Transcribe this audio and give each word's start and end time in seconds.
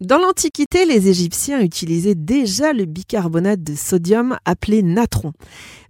Dans 0.00 0.16
l'Antiquité, 0.16 0.86
les 0.86 1.10
Égyptiens 1.10 1.60
utilisaient 1.60 2.14
déjà 2.14 2.72
le 2.72 2.86
bicarbonate 2.86 3.62
de 3.62 3.74
sodium 3.74 4.38
appelé 4.46 4.82
natron. 4.82 5.32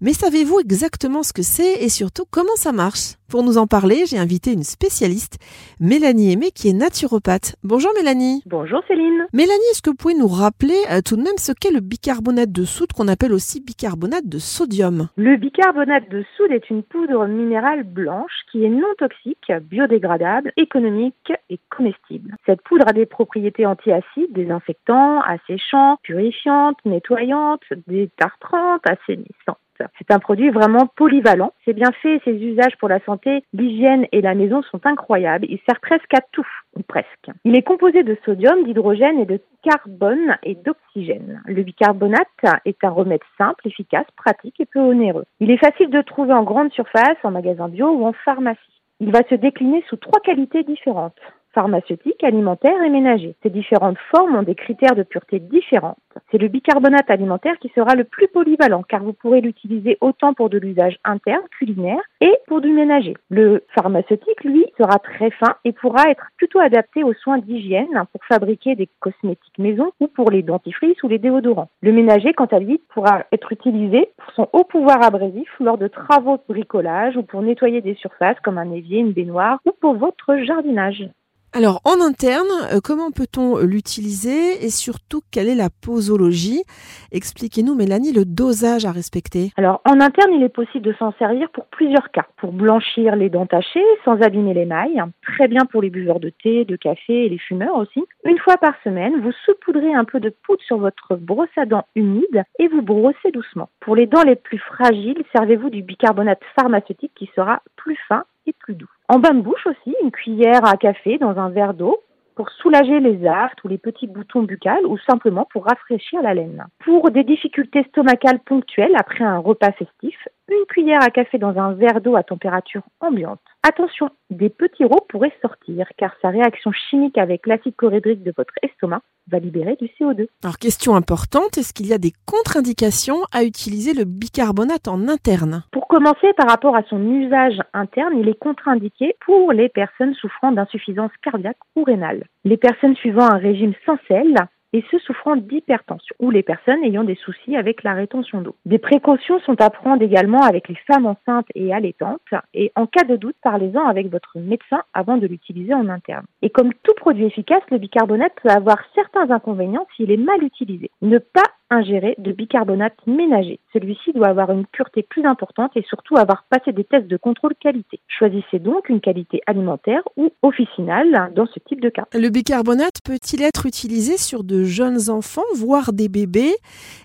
Mais 0.01 0.13
savez-vous 0.13 0.59
exactement 0.59 1.23
ce 1.23 1.33
que 1.33 1.43
c'est 1.43 1.85
et 1.85 1.89
surtout 1.89 2.25
comment 2.29 2.57
ça 2.57 2.73
marche? 2.73 3.15
Pour 3.31 3.45
nous 3.45 3.59
en 3.59 3.69
parler, 3.69 4.07
j'ai 4.07 4.19
invité 4.19 4.53
une 4.53 4.65
spécialiste, 4.65 5.39
Mélanie 5.79 6.33
Aimé, 6.33 6.51
qui 6.53 6.69
est 6.69 6.73
naturopathe. 6.73 7.55
Bonjour 7.63 7.93
Mélanie. 7.95 8.43
Bonjour 8.47 8.83
Céline. 8.89 9.27
Mélanie, 9.33 9.71
est-ce 9.71 9.83
que 9.83 9.91
vous 9.91 9.97
pouvez 9.97 10.15
nous 10.15 10.27
rappeler 10.27 10.75
euh, 10.91 11.01
tout 11.01 11.15
de 11.15 11.23
même 11.23 11.39
ce 11.39 11.53
qu'est 11.53 11.71
le 11.71 11.79
bicarbonate 11.79 12.51
de 12.51 12.65
soude 12.65 12.93
qu'on 12.93 13.07
appelle 13.07 13.33
aussi 13.33 13.61
bicarbonate 13.61 14.27
de 14.27 14.39
sodium? 14.39 15.11
Le 15.15 15.37
bicarbonate 15.37 16.11
de 16.11 16.25
soude 16.37 16.51
est 16.51 16.71
une 16.71 16.83
poudre 16.83 17.29
minérale 17.29 17.85
blanche 17.85 18.33
qui 18.51 18.65
est 18.65 18.69
non 18.69 18.93
toxique, 18.99 19.53
biodégradable, 19.63 20.51
économique 20.57 21.33
et 21.51 21.61
comestible. 21.71 22.35
Cette 22.47 22.63
poudre 22.63 22.89
a 22.89 22.93
des 22.93 23.07
propriétés 23.07 23.65
antiacides, 24.01 24.33
désinfectantes, 24.33 25.25
asséchantes, 25.27 26.01
purifiantes, 26.03 26.79
nettoyantes, 26.85 27.63
détartrantes, 27.87 28.83
assainissantes. 28.89 29.59
C'est 29.99 30.13
un 30.13 30.19
produit 30.19 30.51
vraiment 30.51 30.87
polyvalent. 30.95 31.55
C'est 31.65 31.73
bien 31.73 31.91
fait, 32.03 32.21
ses 32.25 32.35
usages 32.35 32.77
pour 32.79 32.89
la 32.91 33.01
santé, 33.01 33.43
l'hygiène 33.55 34.07
et 34.13 34.21
la 34.21 34.35
maison 34.35 34.63
sont 34.63 34.85
incroyables. 34.85 35.47
Il 35.49 35.59
sert 35.67 35.81
presque 35.81 36.13
à 36.13 36.21
tout, 36.33 36.47
ou 36.77 36.83
presque. 36.83 37.31
Il 37.47 37.57
est 37.57 37.63
composé 37.63 38.03
de 38.03 38.17
sodium, 38.27 38.65
d'hydrogène 38.65 39.21
et 39.21 39.25
de 39.25 39.41
carbone 39.63 40.37
et 40.43 40.55
d'oxygène. 40.55 41.43
Le 41.47 41.63
bicarbonate 41.63 42.27
est 42.67 42.85
un 42.85 42.91
remède 42.91 43.23
simple, 43.39 43.67
efficace, 43.67 44.07
pratique 44.17 44.61
et 44.61 44.67
peu 44.67 44.81
onéreux. 44.81 45.25
Il 45.41 45.51
est 45.51 45.57
facile 45.65 45.89
de 45.89 46.03
trouver 46.03 46.35
en 46.35 46.43
grande 46.43 46.73
surface, 46.73 47.17
en 47.23 47.31
magasin 47.31 47.69
bio 47.69 47.91
ou 47.91 48.05
en 48.05 48.13
pharmacie. 48.13 48.61
Il 49.01 49.13
va 49.13 49.21
se 49.31 49.35
décliner 49.35 49.83
sous 49.89 49.97
trois 49.97 50.21
qualités 50.21 50.63
différentes 50.63 51.17
pharmaceutique, 51.53 52.23
alimentaire 52.23 52.83
et 52.83 52.91
ménager. 52.91 53.35
Ces 53.43 53.51
différentes 53.51 53.99
formes 54.11 54.37
ont 54.37 54.43
des 54.43 54.55
critères 54.55 54.95
de 54.95 55.03
pureté 55.03 55.39
différents. 55.39 55.97
C'est 56.31 56.39
le 56.39 56.49
bicarbonate 56.49 57.11
alimentaire 57.11 57.59
qui 57.61 57.71
sera 57.75 57.95
le 57.95 58.05
plus 58.05 58.29
polyvalent 58.29 58.83
car 58.83 59.03
vous 59.03 59.13
pourrez 59.13 59.41
l'utiliser 59.41 59.99
autant 60.01 60.35
pour 60.35 60.51
de 60.51 60.59
l'usage 60.59 60.99
interne, 61.05 61.43
culinaire 61.59 62.01
et 62.21 62.33
pour 62.47 62.61
du 62.61 62.71
ménager. 62.71 63.15
Le 63.31 63.65
pharmaceutique, 63.75 64.45
lui, 64.45 64.67
sera 64.79 64.99
très 64.99 65.31
fin 65.31 65.57
et 65.65 65.73
pourra 65.73 66.11
être 66.11 66.27
plutôt 66.37 66.59
adapté 66.59 67.05
aux 67.05 67.15
soins 67.15 67.39
d'hygiène 67.39 68.05
pour 68.13 68.25
fabriquer 68.25 68.75
des 68.75 68.89
cosmétiques 69.01 69.59
maison 69.59 69.93
ou 70.01 70.09
pour 70.09 70.31
les 70.31 70.43
dentifrices 70.43 71.03
ou 71.03 71.09
les 71.09 71.19
déodorants. 71.19 71.71
Le 71.83 71.93
ménager, 71.93 72.33
quant 72.33 72.47
à 72.47 72.59
lui, 72.59 72.81
pourra 72.93 73.25
être 73.33 73.53
utilisé 73.53 74.09
pour 74.17 74.33
son 74.33 74.49
haut 74.53 74.65
pouvoir 74.65 75.03
abrasif 75.03 75.49
lors 75.61 75.79
de 75.79 75.89
travaux 75.89 76.37
de 76.37 76.43
bricolage 76.49 77.17
ou 77.17 77.23
pour 77.23 77.43
nettoyer 77.43 77.81
des 77.81 77.95
surfaces 77.95 78.41
comme 78.41 78.59
un 78.59 78.73
évier, 78.73 78.99
une 78.99 79.13
baignoire 79.13 79.59
ou 79.65 79.73
pour 79.81 79.95
votre 79.95 80.37
jardinage. 80.39 81.09
Alors 81.53 81.81
en 81.85 82.01
interne, 82.01 82.47
euh, 82.73 82.79
comment 82.83 83.11
peut-on 83.11 83.59
l'utiliser 83.59 84.65
et 84.65 84.71
surtout 84.71 85.21
quelle 85.33 85.49
est 85.49 85.57
la 85.57 85.69
posologie? 85.69 86.63
Expliquez-nous 87.11 87.75
Mélanie 87.75 88.13
le 88.13 88.25
dosage 88.25 88.85
à 88.85 88.93
respecter. 88.93 89.51
Alors 89.57 89.81
en 89.85 90.01
interne, 90.01 90.31
il 90.33 90.45
est 90.45 90.49
possible 90.49 90.85
de 90.85 90.93
s'en 90.93 91.13
servir 91.19 91.51
pour 91.51 91.67
plusieurs 91.67 92.13
cas. 92.13 92.27
Pour 92.37 92.53
blanchir 92.53 93.17
les 93.17 93.31
dents 93.31 93.47
tachées 93.47 93.85
sans 94.05 94.23
abîmer 94.23 94.55
l'émail, 94.55 95.03
très 95.23 95.49
bien 95.49 95.65
pour 95.65 95.83
les 95.83 95.91
buveurs 95.91 96.21
de 96.21 96.31
thé, 96.31 96.65
de 96.65 96.77
café 96.77 97.27
et 97.27 97.29
les 97.29 97.39
fumeurs 97.39 97.75
aussi. 97.75 98.05
Une 98.25 98.39
fois 98.39 98.57
par 98.57 98.75
semaine, 98.85 99.21
vous 99.21 99.33
saupoudrez 99.45 99.93
un 99.93 100.05
peu 100.05 100.21
de 100.21 100.33
poudre 100.47 100.63
sur 100.63 100.79
votre 100.79 101.17
brosse 101.17 101.49
à 101.57 101.67
dents 101.67 101.87
humide 101.97 102.45
et 102.61 102.69
vous 102.69 102.83
brossez 102.83 103.33
doucement. 103.33 103.71
Pour 103.81 103.97
les 103.97 104.07
dents 104.07 104.23
les 104.23 104.37
plus 104.37 104.59
fragiles, 104.59 105.25
servez-vous 105.35 105.71
du 105.71 105.83
bicarbonate 105.83 106.43
pharmaceutique 106.55 107.13
qui 107.17 107.29
sera 107.35 107.61
plus 107.75 107.99
fin 108.09 108.23
plus 108.59 108.75
doux. 108.75 108.91
En 109.09 109.19
bain 109.19 109.35
de 109.35 109.41
bouche 109.41 109.67
aussi, 109.67 109.95
une 110.03 110.11
cuillère 110.11 110.65
à 110.65 110.77
café 110.77 111.19
dans 111.19 111.39
un 111.39 111.51
verre 111.51 111.75
d'eau 111.75 112.01
pour 112.37 112.51
soulager 112.51 113.01
les 113.01 113.27
artes 113.27 113.63
ou 113.65 113.69
les 113.69 113.77
petits 113.77 114.07
boutons 114.07 114.43
buccales 114.43 114.87
ou 114.87 114.97
simplement 114.99 115.47
pour 115.53 115.67
rafraîchir 115.67 116.23
la 116.23 116.33
laine. 116.33 116.65
Pour 116.85 117.11
des 117.11 117.25
difficultés 117.25 117.85
stomacales 117.91 118.41
ponctuelles 118.41 118.97
après 118.97 119.25
un 119.25 119.39
repas 119.39 119.73
festif, 119.73 120.17
une 120.51 120.67
cuillère 120.67 121.03
à 121.03 121.11
café 121.11 121.39
dans 121.39 121.57
un 121.59 121.73
verre 121.75 122.01
d'eau 122.01 122.17
à 122.17 122.23
température 122.23 122.83
ambiante. 123.01 123.41
Attention, 123.63 124.11
des 124.31 124.49
petits 124.49 124.85
rots 124.85 125.05
pourraient 125.09 125.33
sortir 125.43 125.87
car 125.97 126.15
sa 126.23 126.31
réaction 126.31 126.73
chimique 126.73 127.19
avec 127.19 127.47
l'acide 127.47 127.77
chlorhydrique 127.77 128.23
de 128.23 128.33
votre 128.37 128.55
estomac 128.63 129.03
va 129.31 129.39
libérer 129.39 129.77
du 129.77 129.87
CO2. 129.87 130.27
Alors 130.43 130.59
question 130.59 130.95
importante, 130.95 131.59
est-ce 131.59 131.73
qu'il 131.73 131.87
y 131.87 131.93
a 131.93 131.99
des 131.99 132.13
contre-indications 132.27 133.19
à 133.33 133.45
utiliser 133.45 133.95
le 133.95 134.05
bicarbonate 134.05 134.89
en 134.89 135.09
interne? 135.09 135.65
Pour 135.73 135.89
commencer, 135.89 136.33
par 136.37 136.49
rapport 136.49 136.77
à 136.77 136.83
son 136.89 137.03
usage 137.05 137.61
interne, 137.73 138.19
il 138.19 138.29
est 138.29 138.39
contre-indiqué 138.39 139.17
pour 139.25 139.53
les 139.53 139.69
personnes 139.69 140.15
souffrant 140.15 140.53
d'insuffisance 140.53 141.13
cardiaque 141.23 141.59
ou 141.77 141.85
rénale. 141.85 142.25
Les 142.45 142.57
personnes 142.57 142.97
suivant 142.97 143.31
un 143.31 143.39
régime 143.39 143.75
sans 143.87 143.99
sel, 144.09 144.35
et 144.73 144.85
ceux 144.91 144.99
souffrant 145.01 145.37
d'hypertension 145.37 146.15
ou 146.19 146.31
les 146.31 146.43
personnes 146.43 146.83
ayant 146.85 147.05
des 147.05 147.17
soucis 147.17 147.57
avec 147.57 147.83
la 147.83 147.95
rétention 147.95 148.41
d'eau. 148.41 148.55
Des 148.67 148.79
précautions 148.79 149.41
sont 149.41 149.61
à 149.61 149.71
prendre 149.71 150.03
également 150.03 150.43
avec 150.43 150.69
les 150.69 150.79
femmes 150.87 151.07
enceintes 151.07 151.49
et 151.55 151.73
allaitantes 151.73 152.21
et 152.55 152.73
en 152.77 152.87
cas 152.87 153.05
de 153.05 153.17
doute, 153.17 153.37
parlez-en 153.43 153.87
avec 153.87 154.11
votre 154.11 154.39
médecin 154.39 154.83
avant 154.95 155.17
de 155.17 155.27
l'utiliser 155.27 155.75
en 155.75 155.89
interne. 155.89 156.27
Et 156.43 156.51
comme 156.51 156.73
tout 156.83 156.95
produit 156.97 157.25
efficace, 157.25 157.63
le 157.71 157.79
bicarbonate 157.79 158.33
peut 158.43 158.51
avoir 158.51 158.79
certains 158.95 159.31
inconvénients 159.31 159.87
s'il 159.97 160.11
est 160.11 160.17
mal 160.17 160.43
utilisé. 160.43 160.91
Ne 161.03 161.19
pas 161.19 161.43
ingérer 161.71 162.15
de 162.19 162.33
bicarbonate 162.33 162.95
ménager. 163.07 163.61
Celui-ci 163.73 164.13
doit 164.13 164.29
avoir 164.29 164.51
une 164.51 164.67
pureté 164.67 165.03
plus 165.03 165.25
importante 165.25 165.71
et 165.77 165.83
surtout 165.89 166.17
avoir 166.17 166.45
passé 166.51 166.73
des 166.73 166.85
tests 166.85 167.07
de 167.07 167.17
contrôle 167.17 167.55
qualité. 167.55 168.01
Choisissez 168.09 168.59
donc 168.59 168.89
une 168.89 169.01
qualité 169.01 169.41
alimentaire 169.47 170.03
ou 170.17 170.31
officinale 170.43 171.33
dans 171.35 171.47
ce 171.47 171.59
type 171.61 171.81
de 171.81 171.89
cas. 171.89 172.07
Le 172.13 172.29
bicarbonate 172.29 173.01
peut-il 173.05 173.43
être 173.43 173.67
utilisé 173.67 174.17
sur 174.17 174.43
de 174.43 174.65
jeunes 174.65 175.11
enfants, 175.11 175.43
voire 175.55 175.93
des 175.93 176.09
bébés? 176.09 176.55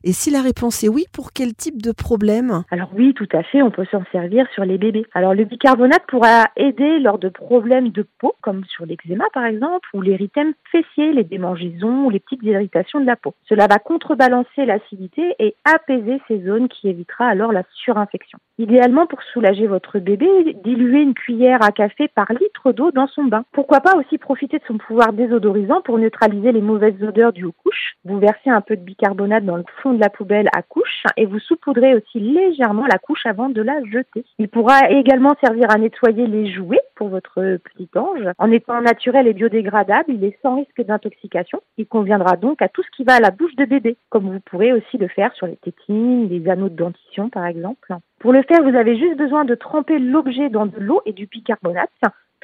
Et 0.03 0.11
si 0.11 0.31
la 0.31 0.41
réponse 0.41 0.83
est 0.83 0.89
oui, 0.89 1.05
pour 1.13 1.31
quel 1.31 1.53
type 1.53 1.81
de 1.81 1.91
problème? 1.91 2.63
Alors 2.71 2.89
oui, 2.95 3.13
tout 3.13 3.29
à 3.33 3.43
fait, 3.43 3.61
on 3.61 3.71
peut 3.71 3.85
s'en 3.91 4.03
servir 4.11 4.47
sur 4.53 4.65
les 4.65 4.77
bébés. 4.77 5.05
Alors 5.13 5.33
le 5.33 5.43
bicarbonate 5.45 6.05
pourra 6.07 6.45
aider 6.57 6.99
lors 6.99 7.19
de 7.19 7.29
problèmes 7.29 7.89
de 7.89 8.05
peau, 8.19 8.33
comme 8.41 8.63
sur 8.65 8.85
l'eczéma 8.85 9.25
par 9.33 9.45
exemple, 9.45 9.87
ou 9.93 10.01
l'érythème 10.01 10.53
fessier, 10.71 11.13
les 11.13 11.23
démangeaisons 11.23 12.05
ou 12.05 12.09
les 12.09 12.19
petites 12.19 12.43
irritations 12.43 12.99
de 12.99 13.05
la 13.05 13.15
peau. 13.15 13.35
Cela 13.47 13.67
va 13.67 13.77
contrebalancer 13.77 14.54
l'acidité 14.63 15.35
et 15.39 15.55
apaiser 15.65 16.21
ces 16.27 16.41
zones 16.45 16.69
qui 16.69 16.87
évitera 16.87 17.27
alors 17.27 17.51
la 17.51 17.63
surinfection. 17.73 18.39
Idéalement, 18.57 19.05
pour 19.05 19.21
soulager 19.21 19.67
votre 19.67 19.99
bébé, 19.99 20.55
diluez 20.63 21.01
une 21.01 21.13
cuillère 21.13 21.61
à 21.61 21.71
café 21.71 22.07
par 22.07 22.31
litre 22.31 22.71
d'eau 22.71 22.89
dans 22.91 23.07
son 23.07 23.25
bain. 23.25 23.43
Pourquoi 23.51 23.81
pas 23.81 23.97
aussi 23.97 24.17
profiter 24.17 24.59
de 24.59 24.63
son 24.65 24.77
pouvoir 24.77 25.11
désodorisant 25.11 25.81
pour 25.81 25.97
neutraliser 25.97 26.53
les 26.53 26.61
mauvaises 26.61 27.03
odeurs 27.03 27.33
dues 27.33 27.43
aux 27.43 27.51
couches. 27.51 27.97
Vous 28.05 28.17
versez 28.17 28.49
un 28.49 28.61
peu 28.61 28.77
de 28.77 28.81
bicarbonate 28.81 29.43
dans 29.43 29.57
le 29.57 29.65
fond 29.81 29.91
de 29.91 29.99
la 29.99 30.09
poubelle 30.09 30.47
à 30.55 30.61
couche 30.61 31.03
et 31.17 31.25
vous 31.25 31.39
saupoudrez 31.39 31.95
aussi 31.95 32.21
légèrement 32.21 32.85
la 32.89 32.97
couche 32.97 33.25
avant 33.25 33.49
de 33.49 33.61
la 33.61 33.83
jeter. 33.91 34.23
Il 34.39 34.47
pourra 34.47 34.89
également 34.89 35.35
servir 35.41 35.69
à 35.69 35.77
nettoyer 35.77 36.25
les 36.25 36.49
jouets 36.49 36.79
pour 36.95 37.09
votre 37.09 37.57
petit 37.57 37.89
ange. 37.95 38.31
En 38.37 38.51
étant 38.51 38.79
naturel 38.79 39.27
et 39.27 39.33
biodégradable, 39.33 40.13
il 40.13 40.23
est 40.23 40.37
sans 40.41 40.55
risque 40.55 40.81
d'intoxication. 40.81 41.59
Il 41.77 41.87
conviendra 41.87 42.37
donc 42.37 42.61
à 42.61 42.69
tout 42.69 42.83
ce 42.83 42.95
qui 42.95 43.03
va 43.03 43.15
à 43.15 43.19
la 43.19 43.31
bouche 43.31 43.55
de 43.57 43.65
bébé, 43.65 43.97
comme 44.09 44.31
vous 44.31 44.39
pourrez 44.39 44.71
aussi 44.71 44.97
le 44.97 45.09
faire 45.09 45.33
sur 45.33 45.45
les 45.45 45.57
tétines, 45.57 46.29
les 46.29 46.49
anneaux 46.49 46.69
de 46.69 46.75
dentition 46.75 47.29
par 47.29 47.45
exemple. 47.47 47.93
Pour 48.25 48.33
le 48.33 48.41
faire, 48.41 48.63
vous 48.63 48.75
avez 48.75 48.97
juste 48.97 49.17
besoin 49.17 49.45
de 49.45 49.53
tremper 49.53 49.99
l'objet 49.99 50.49
dans 50.49 50.65
de 50.65 50.79
l'eau 50.79 50.99
et 51.05 51.13
du 51.13 51.27
bicarbonate 51.27 51.91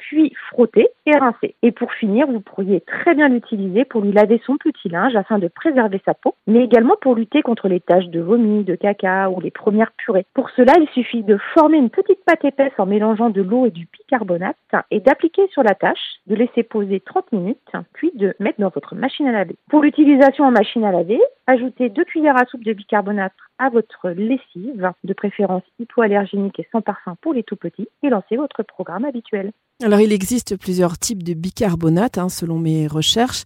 puis 0.02 0.32
frotter 0.50 0.88
et 1.06 1.16
rincer. 1.16 1.54
Et 1.62 1.72
pour 1.72 1.92
finir, 1.92 2.26
vous 2.26 2.40
pourriez 2.40 2.80
très 2.80 3.14
bien 3.14 3.28
l'utiliser 3.28 3.84
pour 3.84 4.02
lui 4.02 4.12
laver 4.12 4.40
son 4.44 4.56
petit 4.56 4.88
linge 4.88 5.16
afin 5.16 5.38
de 5.38 5.48
préserver 5.48 6.00
sa 6.04 6.14
peau, 6.14 6.34
mais 6.46 6.64
également 6.64 6.96
pour 7.00 7.14
lutter 7.14 7.42
contre 7.42 7.68
les 7.68 7.80
taches 7.80 8.08
de 8.08 8.20
vomi, 8.20 8.64
de 8.64 8.74
caca 8.74 9.30
ou 9.30 9.40
les 9.40 9.50
premières 9.50 9.92
purées. 9.92 10.26
Pour 10.34 10.50
cela, 10.50 10.74
il 10.80 10.88
suffit 10.88 11.22
de 11.22 11.38
former 11.54 11.78
une 11.78 11.90
petite 11.90 12.24
pâte 12.24 12.44
épaisse 12.44 12.72
en 12.78 12.86
mélangeant 12.86 13.30
de 13.30 13.42
l'eau 13.42 13.66
et 13.66 13.70
du 13.70 13.86
bicarbonate 13.92 14.56
et 14.90 15.00
d'appliquer 15.00 15.46
sur 15.48 15.62
la 15.62 15.74
tâche, 15.74 16.16
de 16.26 16.34
laisser 16.34 16.62
poser 16.62 17.00
30 17.00 17.32
minutes, 17.32 17.58
puis 17.94 18.10
de 18.14 18.34
mettre 18.40 18.60
dans 18.60 18.70
votre 18.70 18.94
machine 18.94 19.28
à 19.28 19.32
laver. 19.32 19.56
Pour 19.70 19.82
l'utilisation 19.82 20.44
en 20.44 20.50
machine 20.50 20.84
à 20.84 20.92
laver, 20.92 21.20
ajoutez 21.46 21.88
deux 21.88 22.04
cuillères 22.04 22.36
à 22.36 22.46
soupe 22.46 22.64
de 22.64 22.72
bicarbonate 22.72 23.32
à 23.58 23.68
votre 23.68 24.10
lessive, 24.10 24.90
de 25.04 25.12
préférence 25.12 25.62
hypoallergénique 25.78 26.58
et 26.58 26.68
sans 26.72 26.80
parfum 26.80 27.16
pour 27.20 27.32
les 27.32 27.42
tout 27.42 27.56
petits, 27.56 27.88
et 28.02 28.08
lancez 28.08 28.36
votre 28.36 28.62
programme 28.62 29.04
habituel. 29.04 29.52
Alors 29.82 30.00
il 30.00 30.12
existe 30.12 30.56
plusieurs 30.58 30.96
types 30.96 31.22
de 31.22 31.34
bicarbonate 31.34 32.18
hein, 32.18 32.28
selon 32.28 32.58
mes 32.58 32.86
recherches. 32.86 33.42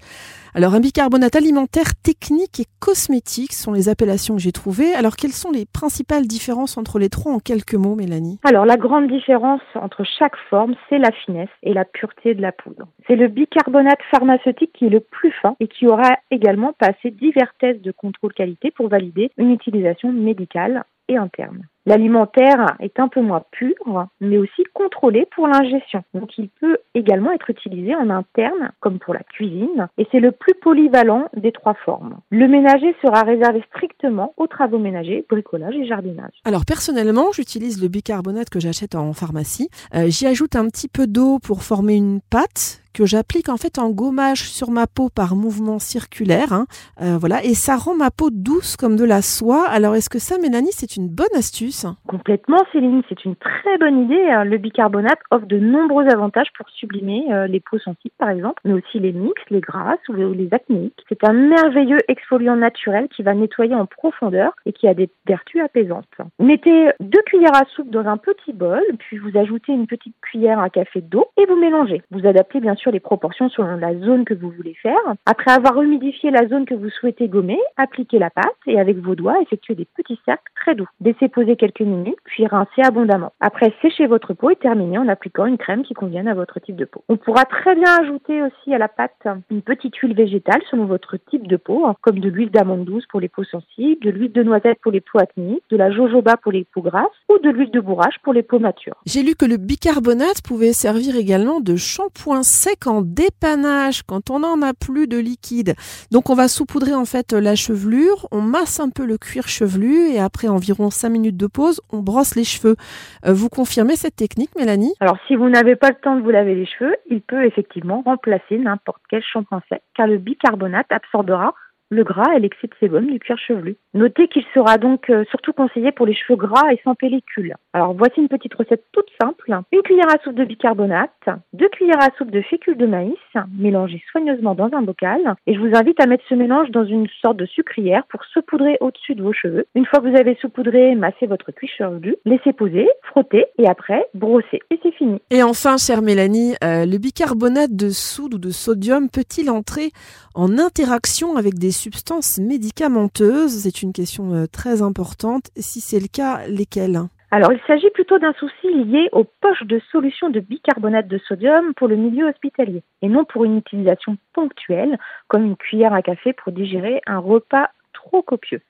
Alors 0.54 0.74
un 0.74 0.80
bicarbonate 0.80 1.36
alimentaire, 1.36 1.94
technique 2.02 2.60
et 2.60 2.66
cosmétique 2.78 3.52
sont 3.52 3.72
les 3.72 3.88
appellations 3.88 4.36
que 4.36 4.42
j'ai 4.42 4.52
trouvées. 4.52 4.94
Alors 4.94 5.16
quelles 5.16 5.32
sont 5.32 5.50
les 5.50 5.64
principales 5.66 6.26
différences 6.26 6.76
entre 6.76 6.98
les 6.98 7.08
trois 7.08 7.32
en 7.32 7.38
quelques 7.38 7.74
mots, 7.74 7.94
Mélanie? 7.94 8.38
Alors 8.44 8.66
la 8.66 8.76
grande 8.76 9.08
différence 9.08 9.62
entre 9.74 10.04
chaque 10.04 10.36
forme, 10.50 10.74
c'est 10.88 10.98
la 10.98 11.12
finesse 11.12 11.48
et 11.62 11.72
la 11.72 11.84
pureté 11.84 12.34
de 12.34 12.42
la 12.42 12.52
poudre. 12.52 12.86
C'est 13.06 13.16
le 13.16 13.28
bicarbonate 13.28 14.00
pharmaceutique 14.10 14.72
qui 14.74 14.86
est 14.86 14.90
le 14.90 15.00
plus 15.00 15.32
fin 15.42 15.56
et 15.60 15.68
qui 15.68 15.86
aura 15.86 16.16
également 16.30 16.72
passé 16.74 17.10
divers 17.10 17.52
tests 17.58 17.82
de 17.86 17.92
contrôle 17.92 18.34
qualité 18.34 18.70
pour 18.70 18.88
valider 18.88 19.30
une 19.38 19.52
utilisation 19.52 20.12
médicale 20.12 20.84
et 21.08 21.16
interne. 21.16 21.62
L'alimentaire 21.86 22.74
est 22.80 22.98
un 22.98 23.06
peu 23.06 23.22
moins 23.22 23.44
pur, 23.52 24.08
mais 24.20 24.38
aussi 24.38 24.64
contrôlé 24.74 25.24
pour 25.32 25.46
l'ingestion. 25.46 26.02
Donc 26.14 26.36
il 26.36 26.48
peut 26.48 26.78
également 26.94 27.30
être 27.30 27.48
utilisé 27.48 27.94
en 27.94 28.10
interne, 28.10 28.72
comme 28.80 28.98
pour 28.98 29.14
la 29.14 29.22
cuisine, 29.22 29.86
et 29.96 30.06
c'est 30.10 30.18
le 30.18 30.32
plus 30.32 30.54
polyvalent 30.54 31.28
des 31.36 31.52
trois 31.52 31.74
formes. 31.74 32.16
Le 32.30 32.48
ménager 32.48 32.92
sera 33.04 33.22
réservé 33.22 33.62
strictement 33.68 34.34
aux 34.36 34.48
travaux 34.48 34.78
ménagers, 34.78 35.24
bricolage 35.30 35.76
et 35.76 35.86
jardinage. 35.86 36.32
Alors 36.44 36.64
personnellement, 36.66 37.30
j'utilise 37.32 37.80
le 37.80 37.86
bicarbonate 37.86 38.50
que 38.50 38.58
j'achète 38.58 38.96
en 38.96 39.12
pharmacie. 39.12 39.68
Euh, 39.94 40.06
j'y 40.08 40.26
ajoute 40.26 40.56
un 40.56 40.66
petit 40.66 40.88
peu 40.88 41.06
d'eau 41.06 41.38
pour 41.38 41.62
former 41.62 41.94
une 41.94 42.20
pâte 42.20 42.82
que 42.96 43.04
j'applique 43.04 43.50
en 43.50 43.58
fait 43.58 43.78
en 43.78 43.90
gommage 43.90 44.48
sur 44.48 44.70
ma 44.70 44.86
peau 44.86 45.10
par 45.14 45.36
mouvement 45.36 45.78
circulaire. 45.78 46.54
Hein. 46.54 46.64
Euh, 47.02 47.18
voilà, 47.20 47.44
et 47.44 47.52
ça 47.52 47.76
rend 47.76 47.94
ma 47.94 48.10
peau 48.10 48.30
douce 48.30 48.76
comme 48.76 48.96
de 48.96 49.04
la 49.04 49.20
soie. 49.20 49.66
Alors 49.68 49.94
est-ce 49.96 50.08
que 50.08 50.18
ça, 50.18 50.38
Mélanie, 50.38 50.72
c'est 50.72 50.96
une 50.96 51.08
bonne 51.08 51.34
astuce? 51.34 51.84
Complètement, 52.06 52.62
Céline, 52.72 53.02
c'est 53.10 53.22
une 53.26 53.36
très 53.36 53.76
bonne 53.78 54.04
idée. 54.04 54.30
Hein. 54.30 54.44
Le 54.44 54.56
bicarbonate 54.56 55.18
offre 55.30 55.44
de 55.44 55.58
nombreux 55.58 56.06
avantages 56.06 56.48
pour 56.56 56.70
sublimer 56.70 57.26
euh, 57.30 57.46
les 57.46 57.60
peaux 57.60 57.78
sensibles, 57.78 58.14
par 58.16 58.30
exemple, 58.30 58.62
mais 58.64 58.72
aussi 58.72 58.98
les 58.98 59.12
mixtes, 59.12 59.50
les 59.50 59.60
grasses 59.60 60.08
ou 60.08 60.14
les 60.14 60.48
acnéiques. 60.52 61.04
C'est 61.10 61.22
un 61.22 61.34
merveilleux 61.34 62.00
exfoliant 62.08 62.56
naturel 62.56 63.08
qui 63.14 63.22
va 63.22 63.34
nettoyer 63.34 63.74
en 63.74 63.84
profondeur 63.84 64.52
et 64.64 64.72
qui 64.72 64.88
a 64.88 64.94
des 64.94 65.10
vertus 65.26 65.62
apaisantes. 65.62 66.08
Mettez 66.38 66.88
deux 67.00 67.22
cuillères 67.26 67.54
à 67.56 67.66
soupe 67.74 67.90
dans 67.90 68.06
un 68.06 68.16
petit 68.16 68.54
bol, 68.54 68.82
puis 68.98 69.18
vous 69.18 69.36
ajoutez 69.36 69.72
une 69.72 69.86
petite 69.86 70.16
cuillère 70.22 70.60
à 70.60 70.70
café 70.70 71.02
d'eau 71.02 71.26
et 71.36 71.44
vous 71.44 71.56
mélangez. 71.56 72.02
Vous 72.10 72.26
adaptez 72.26 72.60
bien 72.60 72.74
sûr 72.74 72.85
les 72.90 73.00
proportions 73.00 73.48
selon 73.48 73.76
la 73.76 73.98
zone 73.98 74.24
que 74.24 74.34
vous 74.34 74.50
voulez 74.50 74.74
faire. 74.74 74.94
Après 75.26 75.52
avoir 75.52 75.80
humidifié 75.82 76.30
la 76.30 76.46
zone 76.48 76.66
que 76.66 76.74
vous 76.74 76.90
souhaitez 76.90 77.28
gommer, 77.28 77.58
appliquez 77.76 78.18
la 78.18 78.30
pâte 78.30 78.56
et 78.66 78.78
avec 78.78 78.98
vos 78.98 79.14
doigts, 79.14 79.40
effectuez 79.40 79.74
des 79.74 79.86
petits 79.96 80.20
cercles 80.24 80.52
très 80.54 80.74
doux. 80.74 80.86
Laissez 81.00 81.28
poser 81.28 81.56
quelques 81.56 81.80
minutes, 81.80 82.18
puis 82.24 82.46
rincez 82.46 82.82
abondamment. 82.82 83.32
Après, 83.40 83.72
séchez 83.82 84.06
votre 84.06 84.34
peau 84.34 84.50
et 84.50 84.56
terminez 84.56 84.98
en 84.98 85.08
appliquant 85.08 85.46
une 85.46 85.58
crème 85.58 85.82
qui 85.82 85.94
convienne 85.94 86.28
à 86.28 86.34
votre 86.34 86.60
type 86.60 86.76
de 86.76 86.84
peau. 86.84 87.04
On 87.08 87.16
pourra 87.16 87.44
très 87.44 87.74
bien 87.74 87.98
ajouter 88.00 88.42
aussi 88.42 88.74
à 88.74 88.78
la 88.78 88.88
pâte 88.88 89.26
une 89.50 89.62
petite 89.62 89.96
huile 89.96 90.14
végétale 90.14 90.60
selon 90.70 90.86
votre 90.86 91.16
type 91.16 91.46
de 91.46 91.56
peau, 91.56 91.86
hein, 91.86 91.94
comme 92.02 92.18
de 92.18 92.28
l'huile 92.28 92.50
d'amande 92.50 92.84
douce 92.84 93.06
pour 93.06 93.20
les 93.20 93.28
peaux 93.28 93.44
sensibles, 93.44 94.04
de 94.04 94.10
l'huile 94.10 94.32
de 94.32 94.42
noisette 94.42 94.78
pour 94.82 94.92
les 94.92 95.00
peaux 95.00 95.18
acnéiques, 95.18 95.64
de 95.70 95.76
la 95.76 95.90
jojoba 95.90 96.36
pour 96.36 96.52
les 96.52 96.64
peaux 96.64 96.82
grasses 96.82 97.06
ou 97.28 97.38
de 97.38 97.50
l'huile 97.50 97.70
de 97.70 97.80
bourrage 97.80 98.18
pour 98.22 98.32
les 98.32 98.42
peaux 98.42 98.58
matures. 98.58 98.96
J'ai 99.06 99.22
lu 99.22 99.34
que 99.34 99.46
le 99.46 99.56
bicarbonate 99.56 100.42
pouvait 100.42 100.72
servir 100.72 101.16
également 101.16 101.60
de 101.60 101.76
shampoing 101.76 102.42
sec 102.42 102.75
en 102.84 103.00
dépannage 103.00 104.02
quand 104.02 104.30
on 104.30 104.40
n'en 104.40 104.60
a 104.62 104.74
plus 104.74 105.06
de 105.06 105.18
liquide. 105.18 105.74
Donc 106.10 106.30
on 106.30 106.34
va 106.34 106.48
saupoudrer 106.48 106.94
en 106.94 107.04
fait 107.04 107.32
la 107.32 107.54
chevelure, 107.54 108.28
on 108.32 108.42
masse 108.42 108.80
un 108.80 108.90
peu 108.90 109.06
le 109.06 109.18
cuir 109.18 109.48
chevelu 109.48 110.08
et 110.10 110.20
après 110.20 110.48
environ 110.48 110.90
5 110.90 111.08
minutes 111.08 111.36
de 111.36 111.46
pause, 111.46 111.80
on 111.92 112.00
brosse 112.00 112.36
les 112.36 112.44
cheveux. 112.44 112.76
Euh, 113.24 113.32
vous 113.32 113.48
confirmez 113.48 113.96
cette 113.96 114.16
technique 114.16 114.50
Mélanie? 114.56 114.94
Alors 115.00 115.18
si 115.26 115.36
vous 115.36 115.48
n'avez 115.48 115.76
pas 115.76 115.88
le 115.88 115.96
temps 115.96 116.16
de 116.16 116.22
vous 116.22 116.30
laver 116.30 116.54
les 116.54 116.66
cheveux, 116.66 116.96
il 117.10 117.22
peut 117.22 117.44
effectivement 117.44 118.02
remplacer 118.04 118.58
n'importe 118.58 119.02
quel 119.08 119.22
shampoing 119.22 119.62
sec 119.68 119.82
car 119.96 120.06
le 120.06 120.18
bicarbonate 120.18 120.86
absorbera 120.90 121.54
le 121.90 122.04
gras 122.04 122.34
et 122.36 122.40
l'excès 122.40 122.66
de 122.66 122.74
sébum 122.80 123.06
du 123.06 123.18
cuir 123.18 123.38
chevelu. 123.38 123.76
Notez 123.94 124.28
qu'il 124.28 124.44
sera 124.54 124.78
donc 124.78 125.08
euh, 125.10 125.24
surtout 125.30 125.52
conseillé 125.52 125.92
pour 125.92 126.06
les 126.06 126.14
cheveux 126.14 126.36
gras 126.36 126.72
et 126.72 126.80
sans 126.84 126.94
pellicule. 126.94 127.54
Alors 127.72 127.94
voici 127.94 128.20
une 128.20 128.28
petite 128.28 128.54
recette 128.54 128.84
toute 128.92 129.08
simple. 129.20 129.52
Une 129.72 129.82
cuillère 129.82 130.08
à 130.08 130.22
soupe 130.22 130.34
de 130.34 130.44
bicarbonate, 130.44 131.10
deux 131.52 131.68
cuillères 131.68 132.02
à 132.02 132.10
soupe 132.18 132.30
de 132.30 132.42
fécule 132.42 132.76
de 132.76 132.86
maïs, 132.86 133.14
mélangées 133.56 134.02
soigneusement 134.10 134.54
dans 134.54 134.70
un 134.72 134.82
bocal. 134.82 135.36
Et 135.46 135.54
je 135.54 135.60
vous 135.60 135.76
invite 135.76 136.00
à 136.00 136.06
mettre 136.06 136.24
ce 136.28 136.34
mélange 136.34 136.70
dans 136.70 136.84
une 136.84 137.06
sorte 137.22 137.36
de 137.36 137.46
sucrière 137.46 138.04
pour 138.08 138.24
saupoudrer 138.32 138.76
au-dessus 138.80 139.14
de 139.14 139.22
vos 139.22 139.32
cheveux. 139.32 139.66
Une 139.74 139.86
fois 139.86 140.00
que 140.00 140.08
vous 140.08 140.16
avez 140.16 140.36
saupoudré, 140.40 140.94
massez 140.94 141.26
votre 141.26 141.52
cuir 141.52 141.70
chevelu, 141.78 142.16
laissez 142.24 142.52
poser, 142.52 142.88
frottez 143.02 143.46
et 143.58 143.66
après 143.66 144.06
brossez. 144.14 144.60
Et 144.70 144.80
c'est 144.82 144.92
fini. 144.92 145.20
Et 145.30 145.42
enfin, 145.42 145.76
chère 145.76 146.02
Mélanie, 146.02 146.54
euh, 146.64 146.86
le 146.86 146.98
bicarbonate 146.98 147.74
de 147.74 147.90
soude 147.90 148.34
ou 148.34 148.38
de 148.38 148.50
sodium 148.50 149.08
peut-il 149.08 149.50
entrer 149.50 149.90
en 150.34 150.58
interaction 150.58 151.36
avec 151.36 151.54
des 151.54 151.70
substances 151.76 152.38
médicamenteuses 152.38 153.62
C'est 153.62 153.82
une 153.82 153.92
question 153.92 154.34
euh, 154.34 154.46
très 154.46 154.82
importante. 154.82 155.50
Si 155.56 155.80
c'est 155.80 156.00
le 156.00 156.08
cas, 156.08 156.46
lesquelles? 156.48 157.00
Alors, 157.30 157.52
il 157.52 157.60
s'agit 157.66 157.90
plutôt 157.90 158.18
d'un 158.18 158.32
souci 158.34 158.72
lié 158.72 159.08
aux 159.12 159.24
poches 159.24 159.64
de 159.64 159.80
solution 159.92 160.30
de 160.30 160.40
bicarbonate 160.40 161.08
de 161.08 161.18
sodium 161.18 161.74
pour 161.74 161.88
le 161.88 161.96
milieu 161.96 162.28
hospitalier, 162.28 162.82
et 163.02 163.08
non 163.08 163.24
pour 163.24 163.44
une 163.44 163.58
utilisation 163.58 164.16
ponctuelle, 164.32 164.98
comme 165.28 165.44
une 165.44 165.56
cuillère 165.56 165.92
à 165.92 166.02
café 166.02 166.32
pour 166.32 166.52
digérer 166.52 167.00
un 167.06 167.18
repas 167.18 167.70
trop 167.92 168.22
copieux. 168.22 168.62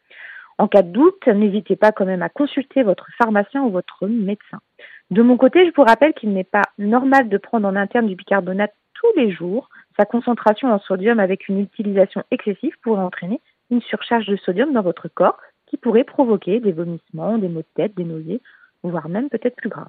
En 0.59 0.69
cas 0.69 0.83
de 0.83 0.91
doute, 0.91 1.27
n'hésitez 1.27 1.77
pas 1.77 1.93
quand 1.93 2.07
même 2.07 2.23
à 2.23 2.31
consulter 2.31 2.83
votre 2.83 3.07
pharmacien 3.19 3.63
ou 3.63 3.71
votre 3.71 4.07
médecin. 4.07 4.59
De 5.11 5.23
mon 5.23 5.37
côté, 5.37 5.67
je 5.67 5.73
vous 5.77 5.85
rappelle 5.85 6.15
qu'il 6.15 6.33
n'est 6.33 6.45
pas 6.45 6.65
normal 6.79 7.29
de 7.29 7.39
prendre 7.39 7.69
en 7.69 7.77
interne 7.77 8.07
du 8.07 8.17
bicarbonate 8.17 8.75
tous 8.95 9.21
les 9.21 9.31
jours, 9.31 9.69
sa 9.97 10.05
concentration 10.05 10.73
en 10.73 10.79
sodium 10.79 11.21
avec 11.21 11.49
une 11.49 11.61
utilisation 11.61 12.23
excessive 12.31 12.75
pourrait 12.83 13.03
entraîner 13.03 13.41
une 13.71 13.83
surcharge 13.83 14.27
de 14.27 14.37
sodium 14.37 14.73
dans 14.73 14.83
votre 14.83 15.09
corps 15.09 15.39
qui 15.67 15.77
pourrait 15.77 16.05
provoquer 16.05 16.61
des 16.61 16.73
vomissements, 16.73 17.39
des 17.39 17.49
maux 17.49 17.61
de 17.61 17.67
tête, 17.75 17.97
des 17.97 18.05
nausées, 18.05 18.41
voire 18.83 19.09
même 19.09 19.29
peut-être 19.29 19.57
plus 19.57 19.69
grave. 19.69 19.89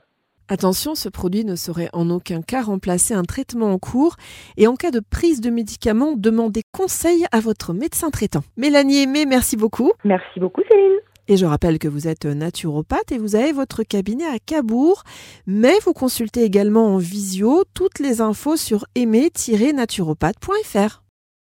Attention, 0.49 0.95
ce 0.95 1.09
produit 1.09 1.43
ne 1.43 1.55
saurait 1.55 1.89
en 1.91 2.09
aucun 2.09 2.41
cas 2.41 2.61
remplacer 2.61 3.13
un 3.13 3.23
traitement 3.23 3.73
en 3.73 3.79
cours 3.79 4.15
et 4.55 4.65
en 4.67 4.75
cas 4.75 4.91
de 4.91 5.01
prise 5.01 5.41
de 5.41 5.49
médicaments, 5.49 6.13
demandez 6.15 6.61
conseil 6.71 7.25
à 7.33 7.41
votre 7.41 7.73
médecin 7.73 8.11
traitant. 8.11 8.43
Mélanie 8.55 9.03
Aimé, 9.03 9.25
merci 9.25 9.57
beaucoup. 9.57 9.91
Merci 10.05 10.39
beaucoup 10.39 10.61
Céline. 10.69 10.99
Et 11.27 11.37
je 11.37 11.45
rappelle 11.45 11.79
que 11.79 11.87
vous 11.87 12.07
êtes 12.07 12.25
naturopathe 12.25 13.11
et 13.11 13.17
vous 13.17 13.35
avez 13.35 13.51
votre 13.51 13.81
cabinet 13.83 14.25
à 14.25 14.37
Cabourg, 14.39 15.03
mais 15.45 15.77
vous 15.85 15.93
consultez 15.93 16.43
également 16.43 16.95
en 16.95 16.97
visio 16.97 17.63
toutes 17.73 17.99
les 17.99 18.21
infos 18.21 18.57
sur 18.57 18.85
aimer-naturopathe.fr. 18.95 21.06